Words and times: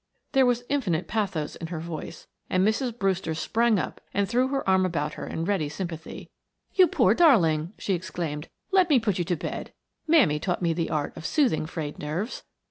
There 0.31 0.47
was 0.47 0.63
infinite 0.67 1.07
pathos 1.07 1.55
in 1.55 1.67
her 1.67 1.79
voice 1.79 2.25
and 2.49 2.67
Mrs. 2.67 2.97
Brewster 2.97 3.35
sprang 3.35 3.77
up 3.77 4.01
and 4.15 4.27
threw 4.27 4.47
her 4.47 4.67
arm 4.67 4.83
about 4.83 5.13
her 5.13 5.27
in 5.27 5.45
ready 5.45 5.69
sympathy. 5.69 6.31
"You 6.73 6.87
poor 6.87 7.13
darling!" 7.13 7.73
she 7.77 7.93
exclaimed. 7.93 8.49
"Let 8.71 8.89
me 8.89 8.99
put 8.99 9.19
you 9.19 9.25
to 9.25 9.35
bed; 9.35 9.73
Mammy 10.07 10.39
taught 10.39 10.59
me 10.63 10.73
the 10.73 10.89
art 10.89 11.15
of 11.15 11.27
soothing 11.27 11.67
frayed 11.67 11.99
nerves. 11.99 12.41